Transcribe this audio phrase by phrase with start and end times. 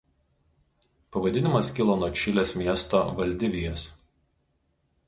[1.17, 3.87] Pavadinimas kilo nuo Čilės miesto Valdivijos.